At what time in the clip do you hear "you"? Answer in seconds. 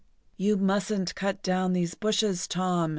0.35-0.57